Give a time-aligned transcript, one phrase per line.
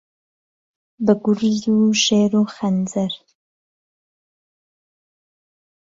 [1.05, 3.13] به گورز و شێر و خهنجەر